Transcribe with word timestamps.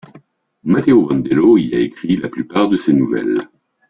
Matteo 0.63 1.05
Bandello 1.05 1.59
y 1.59 1.75
a 1.75 1.79
écrit 1.79 2.17
la 2.17 2.27
plupart 2.27 2.69
de 2.69 2.77
ses 2.77 2.91
nouvelles. 2.91 3.47